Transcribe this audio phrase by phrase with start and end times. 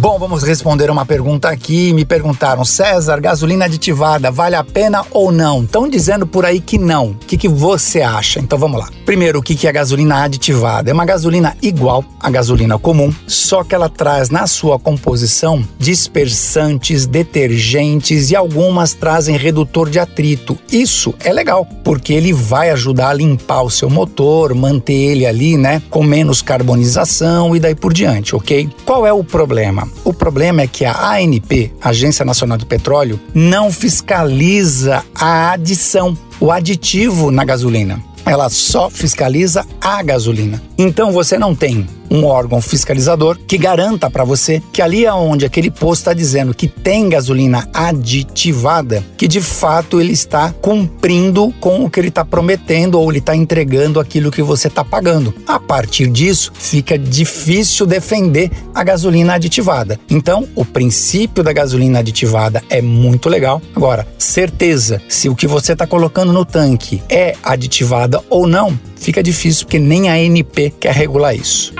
[0.00, 1.92] Bom, vamos responder uma pergunta aqui.
[1.92, 5.62] Me perguntaram, César, gasolina aditivada vale a pena ou não?
[5.62, 7.08] Estão dizendo por aí que não.
[7.10, 8.40] O que, que você acha?
[8.40, 8.88] Então vamos lá.
[9.04, 10.90] Primeiro, o que, que é gasolina aditivada?
[10.90, 17.04] É uma gasolina igual à gasolina comum, só que ela traz na sua composição dispersantes,
[17.04, 20.58] detergentes e algumas trazem redutor de atrito.
[20.72, 25.58] Isso é legal, porque ele vai ajudar a limpar o seu motor, manter ele ali,
[25.58, 28.70] né, com menos carbonização e daí por diante, ok?
[28.86, 29.89] Qual é o problema?
[30.04, 36.50] O problema é que a ANP, Agência Nacional do Petróleo, não fiscaliza a adição, o
[36.50, 38.02] aditivo na gasolina.
[38.24, 40.62] Ela só fiscaliza a gasolina.
[40.76, 45.70] Então você não tem um órgão fiscalizador que garanta para você que ali aonde aquele
[45.70, 51.90] posto está dizendo que tem gasolina aditivada, que de fato ele está cumprindo com o
[51.90, 55.34] que ele está prometendo ou ele está entregando aquilo que você está pagando.
[55.46, 59.98] A partir disso, fica difícil defender a gasolina aditivada.
[60.08, 63.60] Então, o princípio da gasolina aditivada é muito legal.
[63.74, 69.22] Agora, certeza se o que você está colocando no tanque é aditivada ou não, fica
[69.22, 71.79] difícil porque nem a ANP quer regular isso.